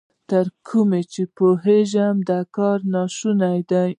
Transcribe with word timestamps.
تر 0.29 0.45
کومه 0.67 0.99
چې 1.13 1.21
پوهېږم، 1.37 2.15
دا 2.29 2.39
کار 2.55 2.77
نا 2.93 3.01
شونی 3.17 3.59
دی. 3.71 3.89